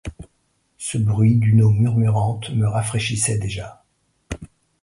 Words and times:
Ce 0.79 0.97
bruit 0.97 1.35
d’une 1.35 1.61
eau 1.61 1.69
murmurante 1.69 2.49
me 2.55 2.67
rafraîchissait 2.67 3.37
déjà. 3.37 3.83